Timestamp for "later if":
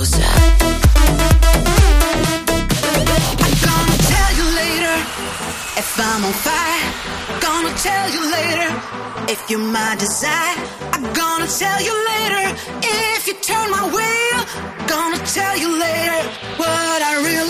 4.60-5.90, 8.38-9.40, 12.12-13.26